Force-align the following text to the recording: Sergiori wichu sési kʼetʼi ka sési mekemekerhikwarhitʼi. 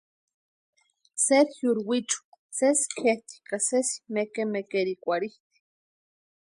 Sergiori 1.25 1.81
wichu 1.89 2.19
sési 2.57 2.87
kʼetʼi 2.97 3.35
ka 3.47 3.57
sési 3.67 3.95
mekemekerhikwarhitʼi. 4.13 5.41